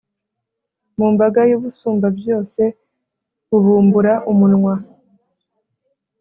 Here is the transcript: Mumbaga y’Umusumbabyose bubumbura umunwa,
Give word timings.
Mumbaga 0.97 1.41
y’Umusumbabyose 1.49 2.63
bubumbura 3.49 4.13
umunwa, 4.31 4.75